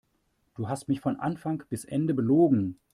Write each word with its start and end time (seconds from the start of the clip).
Du 0.55 0.67
hast 0.67 0.87
mich 0.87 0.99
von 0.99 1.19
Anfang 1.19 1.61
bis 1.69 1.85
Ende 1.85 2.15
belogen. 2.15 2.79